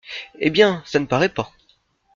[0.39, 1.51] Eh bien, ça ne paraît pas.